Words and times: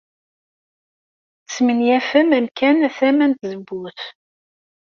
Tesmenyafem 1.45 2.29
amkan 2.37 2.77
tama 2.97 3.25
n 3.29 3.33
tzewwut. 3.39 4.01